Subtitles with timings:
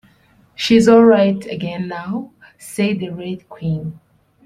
[0.55, 3.99] ‘She’s all right again now,’ said the Red Queen.